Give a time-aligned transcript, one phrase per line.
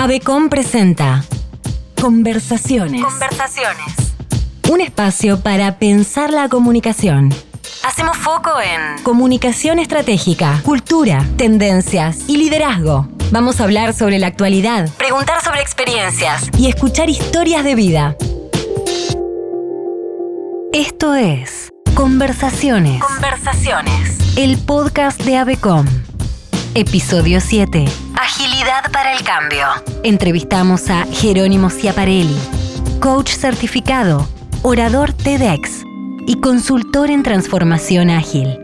[0.00, 1.22] Avecom presenta
[2.00, 3.04] Conversaciones.
[3.04, 4.14] Conversaciones.
[4.70, 7.28] Un espacio para pensar la comunicación.
[7.84, 13.10] Hacemos foco en Comunicación estratégica, cultura, tendencias y liderazgo.
[13.30, 16.48] Vamos a hablar sobre la actualidad preguntar sobre experiencias.
[16.56, 18.16] y escuchar historias de vida.
[20.72, 24.16] Esto es Conversaciones, Conversaciones.
[24.38, 25.84] el podcast de Avecom.
[26.76, 27.84] Episodio 7.
[28.14, 29.66] Agilidad para el cambio.
[30.04, 32.36] Entrevistamos a Jerónimo Ciaparelli,
[33.00, 34.28] coach certificado,
[34.62, 35.82] orador TEDx
[36.28, 38.56] y consultor en transformación ágil.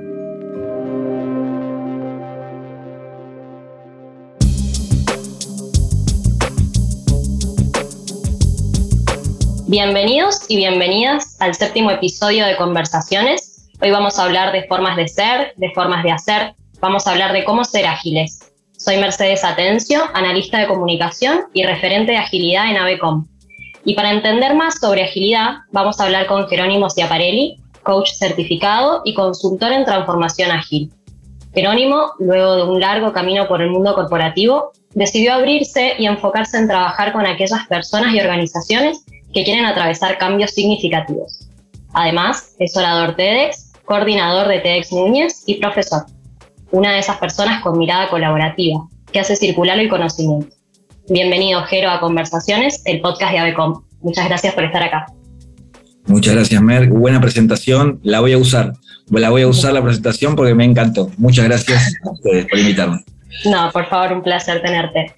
[9.67, 13.69] Bienvenidos y bienvenidas al séptimo episodio de Conversaciones.
[13.83, 17.33] Hoy vamos a hablar de formas de ser, de formas de hacer, vamos a hablar
[17.33, 18.53] de cómo ser ágiles.
[18.77, 23.27] Soy Mercedes Atencio, analista de comunicación y referente de agilidad en Avecom.
[23.85, 29.15] Y para entender más sobre agilidad, vamos a hablar con Jerónimo Ciaparelli, coach certificado y
[29.15, 30.91] consultor en transformación ágil.
[31.55, 36.69] Jerónimo, luego de un largo camino por el mundo corporativo, decidió abrirse y enfocarse en
[36.69, 41.49] trabajar con aquellas personas y organizaciones que quieren atravesar cambios significativos.
[41.95, 46.05] Además, es orador TEDx, coordinador de TEDx Núñez y profesor.
[46.73, 50.49] Una de esas personas con mirada colaborativa, que hace circular el conocimiento.
[51.09, 53.85] Bienvenido, Jero, a Conversaciones, el podcast de Avecom.
[54.01, 55.07] Muchas gracias por estar acá.
[56.07, 56.89] Muchas gracias, Mer.
[56.89, 58.01] Buena presentación.
[58.03, 58.73] La voy a usar.
[59.11, 61.11] La voy a usar la presentación porque me encantó.
[61.19, 63.05] Muchas gracias a ustedes por invitarme.
[63.45, 65.15] No, por favor, un placer tenerte.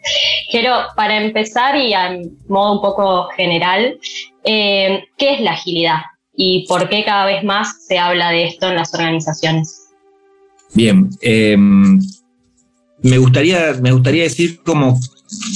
[0.51, 3.99] Jero, para empezar y a modo un poco general,
[4.45, 5.99] eh, ¿qué es la agilidad
[6.37, 9.88] y por qué cada vez más se habla de esto en las organizaciones?
[10.75, 11.09] Bien.
[11.21, 14.99] eh, me, gustaría, me gustaría decir como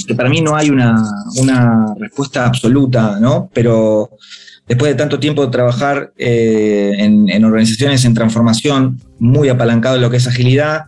[0.07, 1.03] que para mí no hay una,
[1.37, 3.49] una respuesta absoluta, ¿no?
[3.53, 4.09] Pero
[4.67, 10.01] después de tanto tiempo de trabajar eh, en, en organizaciones en transformación, muy apalancado en
[10.01, 10.85] lo que es agilidad,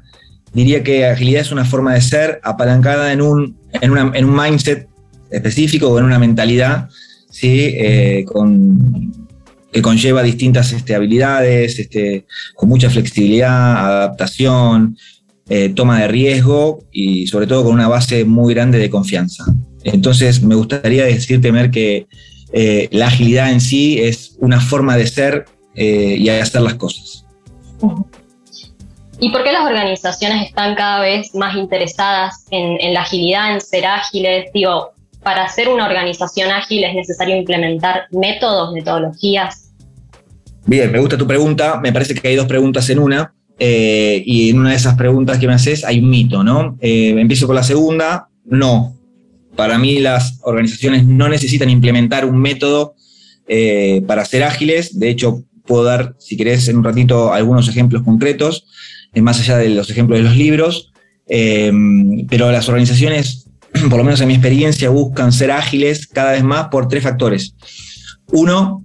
[0.54, 4.36] diría que agilidad es una forma de ser apalancada en un, en una- en un
[4.36, 4.88] mindset
[5.32, 6.90] específico o en una mentalidad,
[7.30, 7.74] ¿sí?
[7.76, 9.25] Eh, con,
[9.76, 12.26] que conlleva distintas este, habilidades, este,
[12.56, 14.98] con mucha flexibilidad, adaptación,
[15.50, 19.44] eh, toma de riesgo y sobre todo con una base muy grande de confianza.
[19.84, 22.08] Entonces me gustaría decirte, Mer, que
[22.54, 27.26] eh, la agilidad en sí es una forma de ser eh, y hacer las cosas.
[29.20, 33.60] ¿Y por qué las organizaciones están cada vez más interesadas en, en la agilidad, en
[33.60, 34.46] ser ágiles?
[34.54, 39.65] Digo, para ser una organización ágil es necesario implementar métodos, metodologías.
[40.66, 41.80] Bien, me gusta tu pregunta.
[41.82, 43.34] Me parece que hay dos preguntas en una.
[43.58, 46.78] eh, y en una de esas preguntas que me haces hay un mito, ¿no?
[46.82, 48.28] Eh, empiezo con la segunda.
[48.44, 48.98] No.
[49.56, 52.96] Para mí las organizaciones no necesitan implementar un método
[53.48, 55.00] eh, para ser ágiles.
[55.00, 58.66] De hecho, puedo dar, si querés, en un ratito algunos ejemplos concretos,
[59.16, 60.92] más allá de los ejemplos de los libros.
[61.26, 63.50] Pero las organizaciones,
[63.90, 67.56] por lo menos en mi experiencia, buscan ser ágiles cada vez más por tres factores.
[68.34, 68.85] Uno,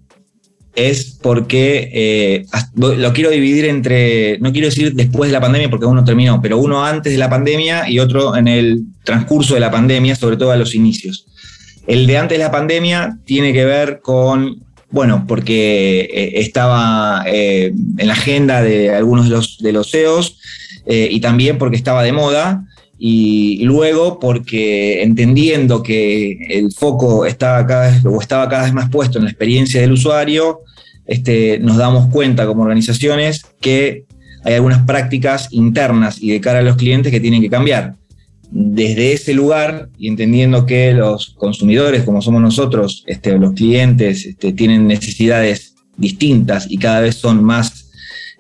[0.75, 5.87] es porque eh, lo quiero dividir entre, no quiero decir después de la pandemia porque
[5.87, 9.71] uno terminó, pero uno antes de la pandemia y otro en el transcurso de la
[9.71, 11.27] pandemia, sobre todo a los inicios.
[11.87, 17.73] El de antes de la pandemia tiene que ver con, bueno, porque eh, estaba eh,
[17.99, 20.39] en la agenda de algunos de los, de los CEOs
[20.93, 22.65] y también porque estaba de moda
[23.03, 28.91] y luego porque entendiendo que el foco estaba cada vez, o estaba cada vez más
[28.91, 30.61] puesto en la experiencia del usuario,
[31.07, 34.05] este, nos damos cuenta como organizaciones que
[34.45, 37.95] hay algunas prácticas internas y de cara a los clientes que tienen que cambiar.
[38.51, 44.53] Desde ese lugar y entendiendo que los consumidores, como somos nosotros, este, los clientes, este,
[44.53, 47.91] tienen necesidades distintas y cada vez son más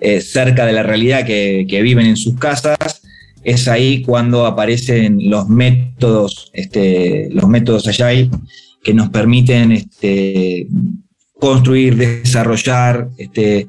[0.00, 2.99] eh, cerca de la realidad que, que viven en sus casas,
[3.44, 8.30] es ahí cuando aparecen los métodos, este, los métodos Agile
[8.82, 10.66] que nos permiten este,
[11.38, 13.66] construir, desarrollar este,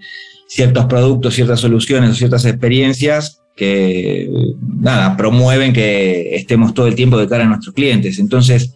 [0.47, 4.29] ciertos productos, ciertas soluciones o ciertas experiencias que
[4.61, 8.19] nada, promueven que estemos todo el tiempo de cara a nuestros clientes.
[8.19, 8.73] Entonces,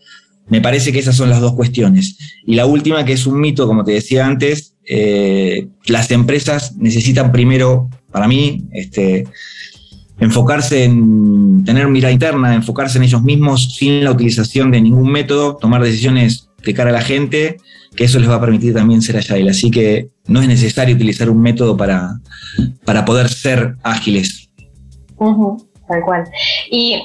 [0.48, 2.18] me parece que esas son las dos cuestiones.
[2.46, 7.32] Y la última, que es un mito, como te decía antes, eh, las empresas necesitan
[7.32, 9.26] primero, para mí, este,
[10.20, 15.58] enfocarse en tener mirada interna, enfocarse en ellos mismos sin la utilización de ningún método,
[15.58, 17.58] tomar decisiones de cara a la gente,
[17.96, 19.50] que eso les va a permitir también ser agile.
[19.50, 22.20] Así que no es necesario utilizar un método para,
[22.86, 24.50] para poder ser ágiles.
[25.18, 26.24] Ujú, tal cual.
[26.72, 27.02] Y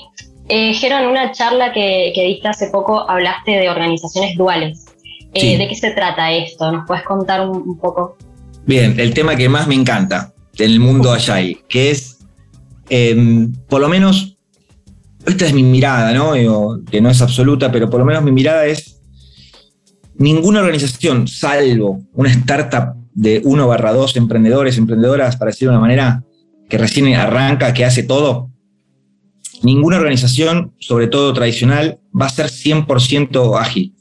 [0.53, 4.85] Eh, Jero, en una charla que, que, diste hace poco hablaste de organizaciones duales.
[5.33, 6.73] Eh, ¿De qué se trata esto?
[6.73, 8.17] ¿Nos puedes contar un, poco?
[8.67, 12.10] Bien, el tema que más me encanta del mundo Agile, que es,
[12.91, 14.37] em, por lo menos,
[15.27, 16.33] esta es mi mirada, ¿no?
[16.91, 19.01] que no es absoluta, pero por lo menos mi mirada es,
[20.17, 25.87] ninguna organización, salvo una startup de 1 barra 2 emprendedores, emprendedoras, para decirlo de una
[25.87, 26.25] manera,
[26.69, 28.51] que recién arranca, que hace todo,
[29.63, 33.95] ninguna organización, sobre todo tradicional, va a ser 100% ágil.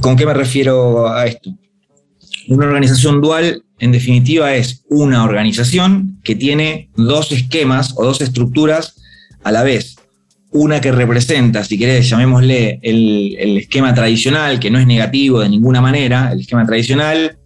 [0.00, 1.50] ¿Con qué me refiero a esto?
[2.48, 8.94] Una organización dual, en definitiva, es una organización que tiene dos esquemas o dos estructuras
[9.42, 9.96] a la vez.
[10.52, 15.80] Una que representa, si querés, llamémosle el, esquema tradicional, que no es negativo de ninguna
[15.80, 17.38] manera, el esquema tradicional,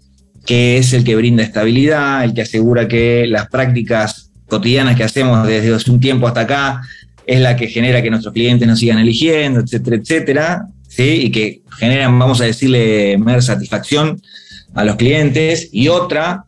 [0.44, 5.47] que es el que brinda estabilidad, el que asegura que las prácticas cotidianas que hacemos
[5.47, 6.83] desde hace un tiempo hasta acá
[7.27, 11.23] es la que genera que nuestros clientes nos sigan eligiendo, etcétera, etcétera, ¿sí?
[11.23, 14.21] y que generan, vamos a decirle, más satisfacción
[14.76, 16.44] a los clientes, y otra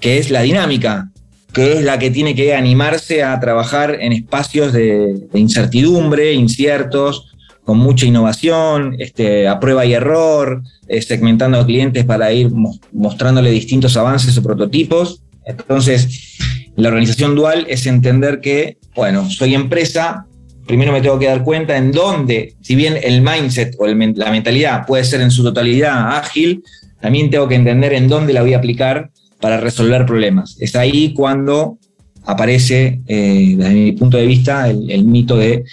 [0.00, 1.10] que es la dinámica,
[1.52, 7.32] que es la que tiene que animarse a trabajar en espacios de, incertidumbre, inciertos,
[7.64, 12.50] con mucha innovación, este, a prueba y error, eh, segmentando a clientes para ir
[12.92, 15.22] mostrándole distintos avances o prototipos.
[15.46, 16.38] Entonces,
[16.76, 20.26] la organización dual es entender que, bueno, soy empresa,
[20.66, 24.86] primero me tengo que dar cuenta en dónde, si bien el mindset o la mentalidad
[24.86, 26.62] puede ser en su totalidad ágil,
[27.04, 30.56] también tengo que entender en dónde la voy a aplicar para resolver problemas.
[30.58, 31.76] Es ahí cuando
[32.22, 35.64] aparece, eh, desde mi punto de vista, el, mito de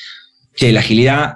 [0.54, 1.36] que la agilidad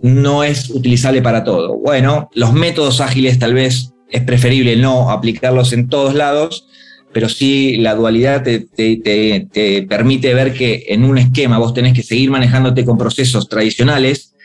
[0.00, 1.76] no es utilizable para todo.
[1.78, 6.68] Bueno, los métodos ágiles tal vez es preferible no aplicarlos en todos lados,
[7.12, 8.68] pero sí la dualidad te,
[9.88, 14.36] permite ver que en un esquema vos tenés que seguir manejándote con procesos tradicionales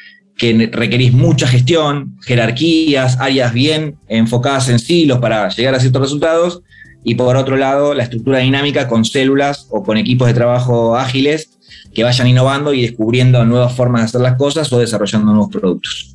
[0.44, 6.62] que requerís mucha gestión, jerarquías, áreas bien enfocadas en silos para llegar a ciertos resultados,
[7.02, 11.58] y por otro lado la estructura dinámica con células o con equipos de trabajo ágiles
[11.96, 16.14] que vayan innovando y descubriendo nuevas formas de hacer las cosas o desarrollando nuevos productos.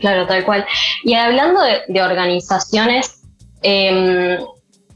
[0.00, 0.66] claro, tal cual.
[1.04, 3.22] Y hablando de, organizaciones,
[3.62, 4.38] em,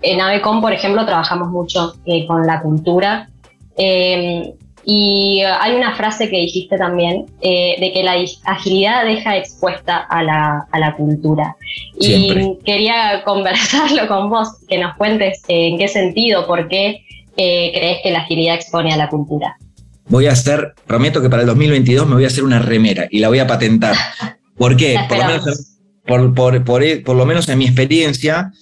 [0.00, 3.28] en Avecom, por ejemplo, trabajamos mucho eh, con la cultura.
[3.76, 4.54] Eh,
[4.84, 10.22] y hay una frase que dijiste también, eh, de que la agilidad deja expuesta a
[10.22, 11.56] la, cultura.
[11.98, 17.02] Y quería conversarlo con vos, que nos cuentes en qué sentido, por qué
[17.34, 19.56] crees que la agilidad expone a la cultura.
[20.08, 23.20] Voy a hacer, prometo que para el 2022 me voy a hacer una remera y
[23.20, 23.96] la voy a patentar.
[24.56, 24.98] ¿Por qué?
[26.04, 28.52] por lo menos en mi experiencia,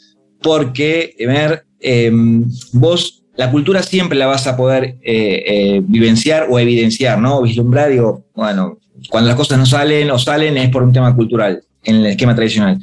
[0.43, 6.59] porque, ver, em, vos la cultura siempre la vas a poder eh, eh, vivenciar o
[6.59, 7.43] evidenciar, ¿no?
[7.43, 8.79] vislumbrar, digo, bueno,
[9.09, 12.35] cuando las cosas no salen o salen es por un tema cultural, en el esquema
[12.35, 12.79] tradicional.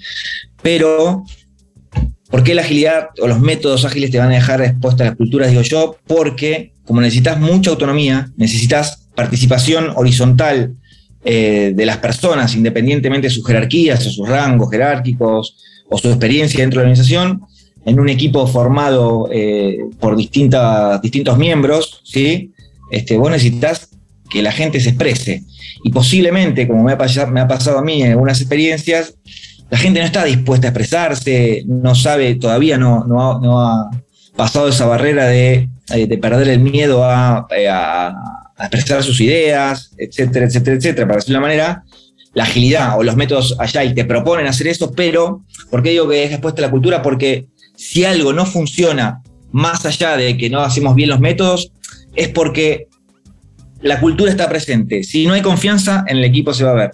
[0.62, 1.26] Pero,
[2.30, 5.16] ¿por qué la agilidad o los métodos ágiles te van a dejar expuesta a las
[5.16, 5.50] culturas?
[5.50, 10.76] Digo yo, porque como necesitas mucha autonomía, necesitas participación horizontal
[11.24, 15.58] eh, de las personas, independientemente de sus jerarquías o sus rangos jerárquicos,
[15.90, 17.42] o su experiencia dentro de la organización
[17.88, 22.52] en un equipo formado eh, por distintas, distintos miembros, ¿sí?
[22.92, 23.88] Este, vos necesitas
[24.30, 25.44] que la gente se exprese.
[25.86, 29.16] Y posiblemente, como me ha, pasado, me ha pasado a mí en algunas experiencias,
[29.70, 33.90] la gente no está dispuesta a expresarse, no sabe, todavía no, no, ha,
[34.36, 38.14] pasado esa barrera de, eh, de perder el miedo a, eh, a,
[38.60, 41.08] expresar sus ideas, etcétera, etcétera, etcétera.
[41.08, 41.84] Para decirlo de una manera,
[42.34, 46.26] la agilidad o los métodos y te proponen hacer eso, pero ¿por qué digo que
[46.26, 47.02] es expuesta la cultura?
[47.02, 47.48] Porque
[47.78, 49.22] si algo no funciona
[49.54, 51.72] más allá de que no hacemos bien los métodos,
[52.16, 52.88] es porque
[53.82, 55.04] la cultura está presente.
[55.04, 56.92] Si no hay confianza, en el equipo se va a ver.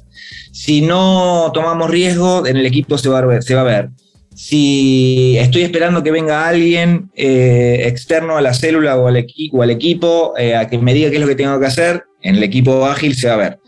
[0.52, 3.90] Si no tomamos riesgo, en el equipo se va a ver.
[4.36, 10.56] Si estoy esperando que venga alguien eh, externo a la célula o al, equipo eh,
[10.56, 13.16] a que me diga qué es lo que tengo que hacer, en el equipo ágil
[13.16, 13.60] se va a ver.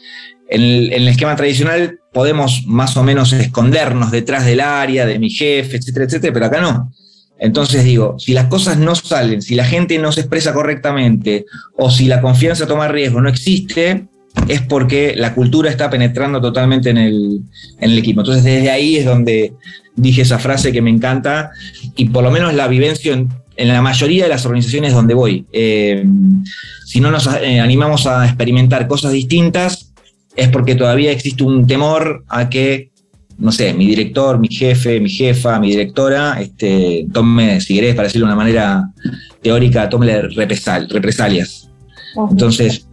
[0.49, 5.77] En el, esquema tradicional podemos más o menos escondernos detrás del área, de mi jefe,
[5.77, 6.91] etcétera, etcétera, pero acá no.
[7.39, 11.91] Entonces digo, si las cosas no salen, si la gente no se expresa correctamente o
[11.91, 14.07] si la confianza a tomar riesgo no existe,
[14.47, 18.21] es porque la cultura está penetrando totalmente en el, equipo.
[18.21, 19.53] Entonces desde ahí es donde
[19.95, 21.51] dije esa frase que me encanta
[21.95, 25.45] y por lo menos la vivencia en, la mayoría de las organizaciones donde voy.
[25.51, 26.05] Eh,
[26.85, 29.93] si no nos eh, animamos a experimentar cosas distintas,
[30.35, 32.91] es porque todavía existe un temor a que,
[33.37, 38.07] no sé, mi director, mi jefe, mi jefa, mi directora, este, tome, si querés, para
[38.07, 38.89] decirlo de una manera
[39.41, 41.69] teórica, tome represal, represalias.
[42.31, 42.87] Entonces,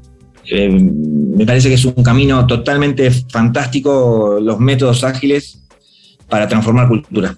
[0.47, 0.91] em,
[1.37, 5.63] me parece que es un camino totalmente fantástico los métodos ágiles
[6.29, 7.37] para transformar cultura.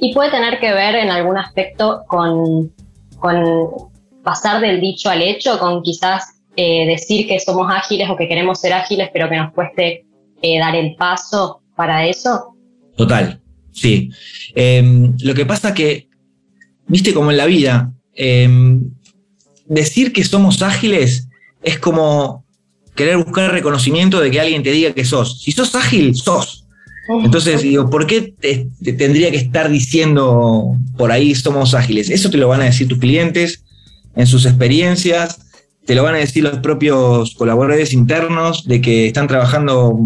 [0.00, 2.72] Y puede tener que ver en algún aspecto con,
[4.22, 8.60] pasar del dicho al hecho, con quizás eh, decir que somos ágiles o que queremos
[8.60, 10.04] ser ágiles, pero que nos cueste
[10.42, 12.56] eh, dar el paso para eso.
[12.96, 13.40] Total,
[13.72, 14.10] sí.
[14.54, 16.08] Em, lo que pasa que,
[16.86, 18.90] viste, como en la vida, em,
[19.66, 21.28] decir que somos ágiles
[21.62, 22.44] es como
[22.94, 25.42] querer buscar reconocimiento de que alguien te diga que sos.
[25.42, 26.66] Si sos ágil, sos.
[27.24, 32.08] Entonces digo, ¿por qué te, tendría que estar diciendo por ahí somos ágiles?
[32.08, 33.64] Eso te lo van a decir tus clientes
[34.14, 35.40] en sus experiencias,
[35.84, 39.98] te lo van a decir los propios colaboradores internos de que están trabajando,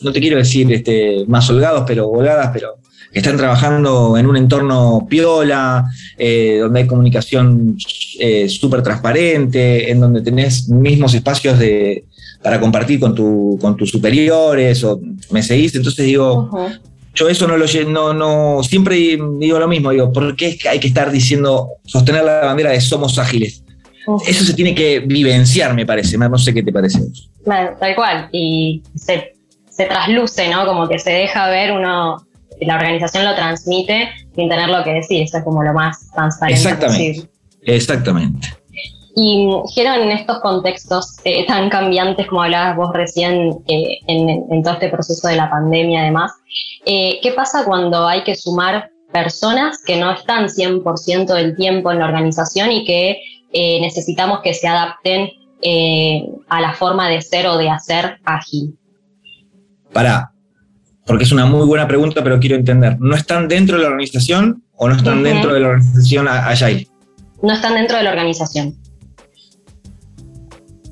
[0.00, 2.76] no te quiero decir este, más holgados, pero voladas, pero
[3.12, 7.76] están trabajando en un entorno piola, eh, donde hay comunicación
[8.18, 12.04] eh, súper transparente, en donde tenés mismos espacios de,
[12.42, 16.50] para compartir con, tu, con tus superiores, o me seguís, entonces digo,
[17.14, 20.88] yo eso no lo no, no, siempre digo lo mismo, digo, ¿por qué hay que
[20.88, 23.64] estar diciendo, sostener la bandera de somos ágiles?
[24.26, 27.00] Eso se tiene que vivenciar, me parece, no sé qué te parece.
[27.44, 29.34] Bueno, tal cual, y se,
[29.68, 30.66] se trasluce, ¿no?
[30.66, 32.28] Como que se deja ver uno
[32.60, 35.22] la organización lo transmite sin tener lo que decir.
[35.22, 37.28] Eso es como lo más transparente Exactamente.
[37.62, 38.48] Exactamente.
[39.16, 44.74] Y Geron, en estos contextos eh, tan cambiantes como hablabas vos recién eh, en, todo
[44.74, 46.32] este proceso de la pandemia además,
[46.86, 51.98] eh, ¿qué pasa cuando hay que sumar personas que no están 100% del tiempo en
[51.98, 53.20] la organización y que
[53.52, 55.30] necesitamos que se adapten
[56.48, 58.76] a la forma de ser o de hacer ágil?
[59.92, 60.32] Para,
[61.08, 64.62] porque es una muy buena pregunta, pero quiero entender, ¿no están dentro de la organización
[64.76, 66.86] o no están dentro de la organización Agile?
[67.42, 68.76] No están dentro de la organización.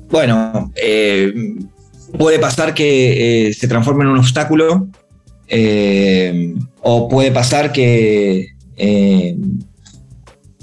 [0.09, 1.33] Bueno, eh,
[2.17, 4.87] puede pasar que eh, se transforme en un obstáculo
[5.47, 8.47] eh, o puede pasar que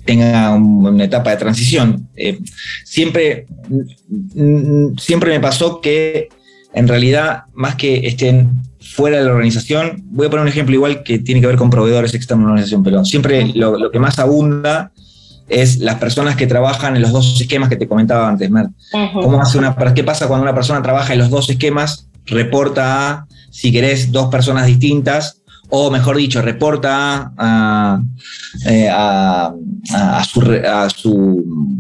[0.05, 2.09] tenga una etapa de transición.
[2.85, 3.47] siempre,
[4.99, 6.29] siempre me pasó que
[6.75, 11.03] en realidad, más que estén fuera de la organización, voy a poner un ejemplo igual
[11.03, 14.19] que tiene que ver con proveedores externos de la organización, pero siempre lo, que más
[14.19, 14.93] abunda
[15.49, 18.67] es las personas que trabajan en los dos esquemas que te comentaba antes, Mer.
[19.13, 22.09] ¿Cómo hace una, ¿Qué pasa cuando una persona trabaja en los dos esquemas?
[22.27, 28.03] Reporta a, si querés, dos personas distintas, o mejor dicho, reporta a,
[28.67, 28.89] eh,
[30.29, 30.41] su,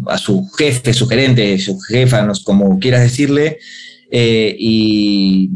[0.07, 3.59] a, su, jefe, su gerente, su jefa, como quieras decirle,
[4.11, 5.51] eh, y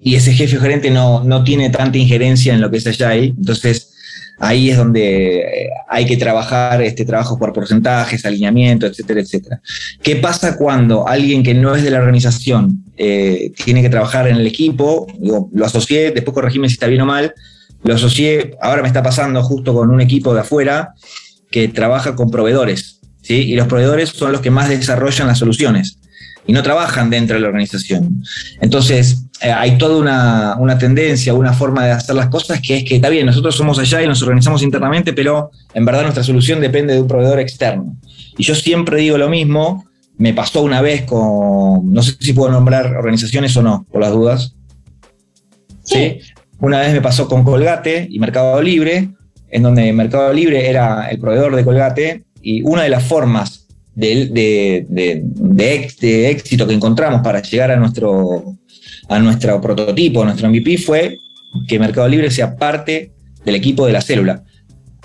[0.00, 3.14] y ese jefe o gerente no, no tiene tanta injerencia en lo que es allá.
[3.14, 3.92] Entonces,
[4.38, 9.60] ahí es donde eh, hay que trabajar este trabajo por porcentajes, alineamiento, etcétera, etcétera.
[10.02, 14.36] ¿Qué pasa cuando alguien que no es de la organización eh, tiene que trabajar en
[14.36, 15.06] el equipo?
[15.20, 17.32] lo asocié, después corregime si está bien o mal,
[17.82, 20.92] lo asocié, ahora me está pasando justo con un equipo de afuera
[21.50, 23.36] que trabaja con proveedores, ¿sí?
[23.36, 25.96] Y los proveedores son los que más desarrollan las soluciones
[26.46, 28.22] y no trabajan dentro de la organización.
[28.60, 32.84] Entonces, eh, hay toda una, una, tendencia, una forma de hacer las cosas que es
[32.84, 36.60] que está bien, nosotros somos allá y nos organizamos internamente, pero en verdad nuestra solución
[36.60, 37.96] depende de un proveedor externo.
[38.36, 39.86] Y yo siempre digo lo mismo,
[40.20, 44.12] me pasó una vez con, no sé si puedo nombrar organizaciones o no, por las
[44.12, 44.54] dudas.
[45.82, 46.18] Sí.
[46.60, 49.08] Una vez me pasó con Colgate y Mercado Libre,
[49.50, 54.26] en donde Mercado Libre era el proveedor de Colgate y una de las formas de,
[54.86, 58.58] de, éxito que encontramos para llegar a nuestro,
[59.08, 61.16] a nuestro prototipo, a nuestro MVP, fue
[61.66, 64.44] que Mercado Libre sea parte del equipo de la célula.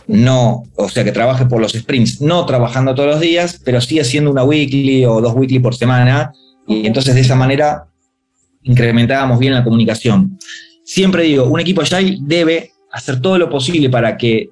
[0.07, 3.99] No, o sea, que trabaje por los sprints, no trabajando todos los días, pero sí
[3.99, 6.31] haciendo una weekly o dos weekly por semana.
[6.67, 7.87] Y entonces de esa manera
[8.63, 10.37] incrementábamos bien la comunicación.
[10.83, 14.49] Siempre digo, un equipo Agile debe hacer todo lo posible para que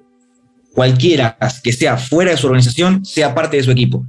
[0.74, 4.04] cualquiera que sea fuera de su organización sea parte de su equipo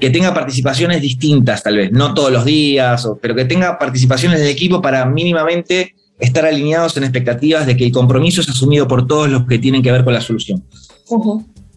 [0.00, 4.48] que tenga participaciones distintas, tal vez, no todos los días, pero que tenga participaciones del
[4.48, 9.28] equipo para mínimamente estar alineados en expectativas de que el compromiso es asumido por todos
[9.28, 10.62] los que tienen que ver con la solución.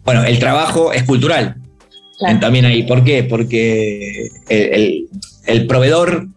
[0.04, 1.56] Bueno, el trabajo es cultural.
[2.40, 3.24] También ahí, ¿por qué?
[3.24, 6.28] Porque el, proveedor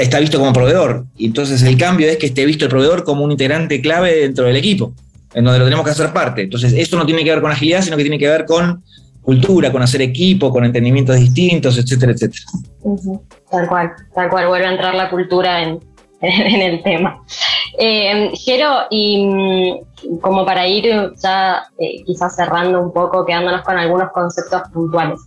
[0.00, 1.06] está visto como proveedor.
[1.16, 4.44] Y entonces el cambio es que esté visto el proveedor como un integrante clave dentro
[4.44, 4.92] del equipo,
[5.34, 6.42] en donde lo tenemos que hacer parte.
[6.42, 8.82] Entonces, esto no tiene que ver con agilidad, sino que tiene que ver con
[9.22, 12.44] cultura, con hacer equipo, con entendimientos distintos, etcétera, etcétera.
[13.50, 15.80] Tal cual, tal cual, vuelve a entrar la cultura en,
[16.20, 17.22] el tema.
[17.78, 23.78] Eh, Jero, y mm, como para ir ya eh, quizás cerrando un poco, quedándonos con
[23.78, 25.20] algunos conceptos puntuales,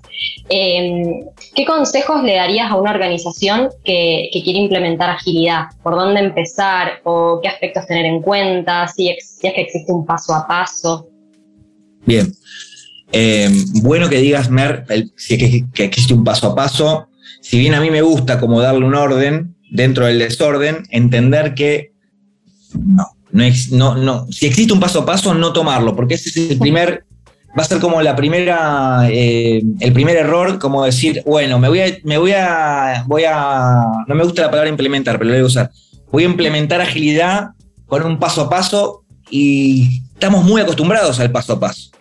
[0.50, 1.21] eh,
[1.55, 5.67] ¿qué consejos le darías a una organización que, quiere implementar agilidad?
[5.81, 8.88] ¿Por dónde empezar o qué aspectos tener en cuenta?
[8.89, 11.07] Si, es que existe un paso a paso.
[12.05, 12.33] Bien.
[13.81, 17.07] bueno que digas, Mer, si que, que existe un paso a paso.
[17.39, 21.94] Si bien a mí me gusta como darle un orden dentro del desorden, entender que
[22.78, 23.08] no,
[23.72, 27.06] no, no, Si existe un paso a paso, no tomarlo, porque ese es el primer,
[27.58, 31.80] va a ser como la primera, eh, el primer error, como decir, bueno, me voy
[31.80, 35.44] a, me voy a, voy a, no me gusta la palabra implementar, pero lo voy
[35.44, 35.72] a usar.
[36.12, 37.51] Voy a implementar agilidad
[37.88, 41.92] con un paso a paso y estamos muy acostumbrados al paso a paso.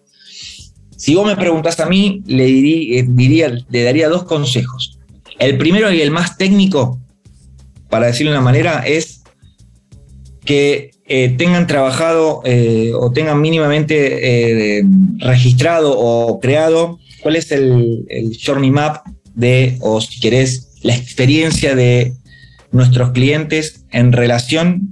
[0.96, 4.98] Si vos me preguntás a mí, le eh, diría, le daría dos consejos.
[5.38, 6.99] El primero y el más técnico,
[7.90, 9.22] para decirlo de una manera, es
[10.44, 14.84] que eh, tengan trabajado eh, o tengan mínimamente eh,
[15.18, 18.06] registrado o creado cuál es el,
[18.42, 19.04] journey map
[19.34, 22.14] de, o si querés, la experiencia de
[22.70, 24.90] nuestros clientes en relación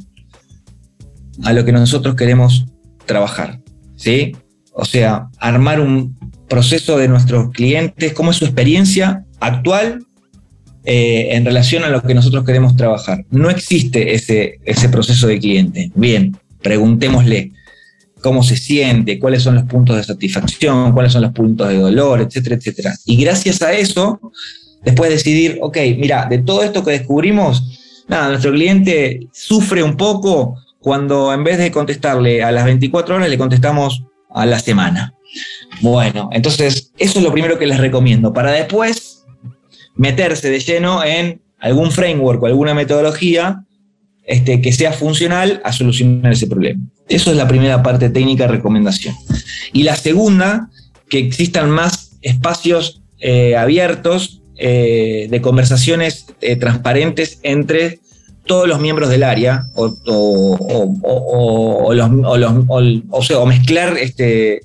[1.45, 2.67] a lo que nosotros queremos
[3.07, 3.61] trabajar.
[3.95, 4.37] ¿sí?
[4.73, 10.05] O sea, armar un proceso de nuestros clientes, cómo es su experiencia actual
[10.85, 13.25] eh, en relación a lo que nosotros queremos trabajar.
[13.31, 15.91] No existe ese, proceso de cliente.
[15.95, 17.53] Bien, preguntémosle
[18.21, 22.21] cómo se siente, cuáles son los puntos de satisfacción, cuáles son los puntos de dolor,
[22.21, 22.95] etcétera, etcétera.
[23.05, 24.21] Y gracias a eso,
[24.85, 30.57] después decidir, ok, mira, de todo esto que descubrimos, nada, nuestro cliente sufre un poco
[30.81, 35.15] cuando en vez de contestarle a las 24 horas, le contestamos a la semana.
[35.81, 39.18] Bueno, entonces eso es lo primero que les recomiendo, para después
[39.99, 43.65] meterse de lleno en algún framework o alguna metodología
[44.25, 46.81] este, que sea funcional a solucionar ese problema.
[47.09, 49.15] Eso es la primera parte técnica recomendación.
[49.73, 50.71] Y la segunda,
[51.11, 58.01] que existan más espacios eh, abiertos eh, de conversaciones eh, transparentes entre
[58.47, 59.95] todos los miembros del área o,
[61.91, 64.61] o, mezclar este,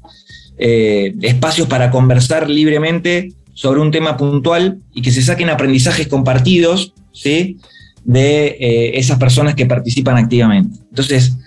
[0.58, 7.58] espacios para conversar libremente sobre un tema puntual y que se saquen aprendizajes compartidos ¿sí?
[8.04, 10.80] de eh, esas personas que participan activamente.
[10.90, 11.38] Entonces,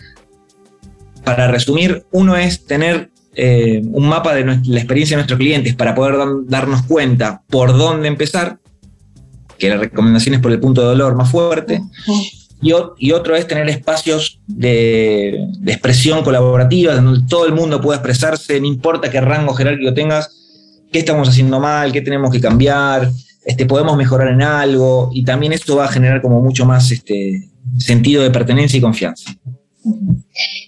[1.24, 5.94] para resumir, uno es tener eh, un mapa de la experiencia de nuestros clientes para
[5.94, 6.16] poder
[6.46, 8.58] darnos cuenta por dónde empezar,
[9.58, 11.82] que la recomendación es por el punto de dolor más fuerte,
[12.62, 12.72] y,
[13.12, 18.66] otro es tener espacios de, de expresión colaborativa, donde todo el mundo pueda expresarse, no
[18.66, 20.35] importa qué rango jerárquico tengas,
[20.96, 23.10] qué estamos haciendo mal, qué tenemos que cambiar,
[23.44, 27.50] este, podemos mejorar en algo y también esto va a generar como mucho más este,
[27.76, 29.30] sentido de pertenencia y confianza.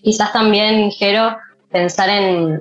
[0.02, 1.34] Quizás también, Jero,
[1.72, 2.60] pensar en,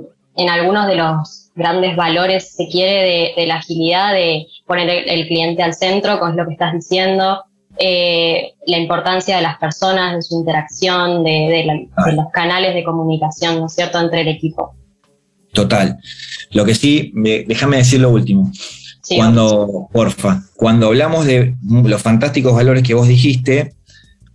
[0.49, 5.73] algunos de los grandes valores, se quiere, de, la agilidad, de poner el, cliente al
[5.73, 7.43] centro, con lo que estás diciendo,
[7.79, 11.31] eh, la importancia de las personas, de su interacción, de,
[11.67, 14.73] de los canales de comunicación, ¿no es cierto?, entre el equipo.
[15.57, 15.97] Total.
[16.51, 18.51] Lo que sí, déjame decir lo último.
[19.09, 23.73] cuando, porfa, cuando hablamos de los fantásticos valores que vos dijiste,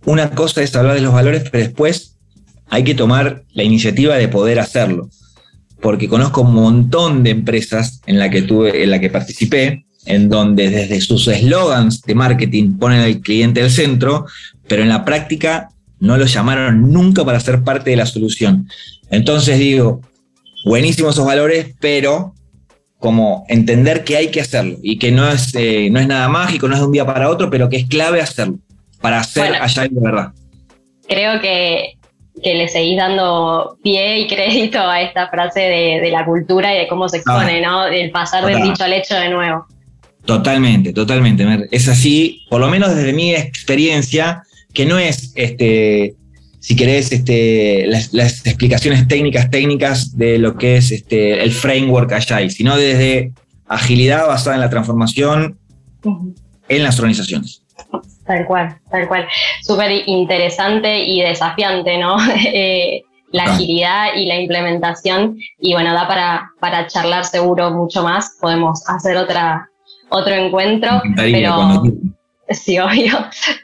[0.03, 2.17] una cosa es hablar de los valores, pero después
[2.67, 5.09] hay que tomar la iniciativa de poder hacerlo.
[5.79, 10.27] Porque conozco un montón de empresas en la que tuve, en la que participé, en
[10.27, 14.25] donde desde sus eslogans de marketing ponen al cliente al centro,
[14.67, 15.69] pero en la práctica
[16.01, 18.67] no lo llamaron nunca para ser parte de la solución.
[19.09, 20.01] Entonces digo,
[20.63, 22.33] buenísimos esos valores, pero
[22.99, 26.67] como entender que hay que hacerlo y que no es, eh, no es nada mágico,
[26.67, 28.59] no es de un día para otro, pero que es clave hacerlo
[29.01, 30.31] para hacer allá de verdad.
[31.07, 31.97] Creo que,
[32.41, 37.09] le seguís dando pie y crédito a esta frase de, la cultura y de cómo
[37.09, 37.85] se expone, ¿no?
[37.87, 39.65] El pasar del dicho al hecho de nuevo.
[40.25, 41.45] Totalmente, totalmente.
[41.71, 46.15] Es así, por lo menos desde mi experiencia, que no es este,
[46.63, 52.49] si querés, este, las, explicaciones técnicas, técnicas de lo que es este, el framework Agile,
[52.51, 53.33] sino desde
[53.67, 55.57] agilidad basada en la transformación
[56.69, 57.63] en las organizaciones.
[58.25, 59.27] Tal cual, tal cual.
[59.61, 62.15] Súper interesante y desafiante, ¿no?
[62.53, 63.01] Eh,
[63.33, 63.53] la ah.
[63.55, 65.37] agilidad y la implementación.
[65.59, 68.37] Y bueno, da para, para charlar seguro mucho más.
[68.39, 69.67] Podemos hacer otra,
[70.07, 71.01] otro encuentro.
[71.17, 71.83] Pero...
[72.49, 73.13] Sí, obvio.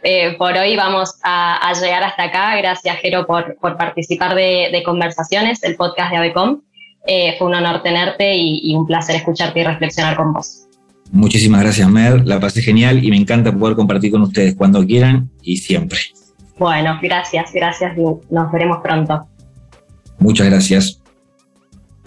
[0.03, 2.55] Eh, por hoy vamos a, llegar hasta acá.
[2.57, 6.61] Gracias, Jero, por, participar de, Conversaciones, el podcast de Avecom.
[7.07, 10.67] Eh, fue un honor tenerte y, un placer escucharte y reflexionar con vos.
[11.11, 12.25] Muchísimas gracias, Mer.
[12.25, 15.99] La pasé genial y me encanta poder compartir con ustedes cuando quieran y siempre.
[16.57, 17.97] Bueno, gracias, gracias.
[17.97, 19.27] Nos veremos pronto.
[20.19, 21.01] Muchas gracias.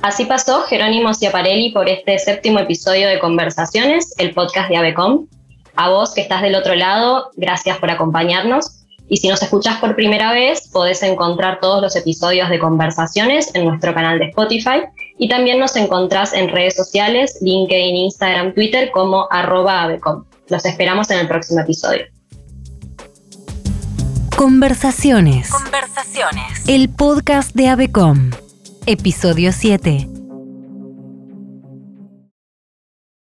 [0.02, 5.26] Así pasó Jerónimo Ciaparelli por este séptimo episodio de Conversaciones, el podcast de Avecom.
[5.76, 8.84] A vos que estás del otro lado, gracias por acompañarnos.
[9.08, 13.66] Y si nos escuchás por primera vez, podés encontrar todos los episodios de conversaciones en
[13.66, 14.82] nuestro canal de Spotify
[15.18, 20.24] y también nos encontrás en redes sociales, LinkedIn, Instagram, Twitter como arroba Avecom.
[20.48, 22.04] Los esperamos en el próximo episodio.
[24.36, 25.50] Conversaciones.
[25.50, 26.68] Conversaciones.
[26.68, 28.30] El podcast de Avecom.
[28.86, 30.11] Episodio 7.